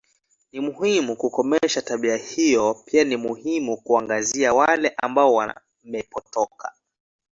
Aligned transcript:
Ni 0.51 0.59
muhimu 0.59 1.15
kukomesha 1.15 1.81
tabia 1.81 2.15
hiyo 2.17 2.73
pia 2.85 3.03
ni 3.03 3.17
muhimu 3.17 3.77
kuwaangazia 3.77 4.53
wale 4.53 4.93
ambao 4.97 5.33
wamepotoka 5.33 6.73